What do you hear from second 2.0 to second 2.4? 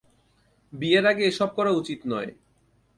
নয়।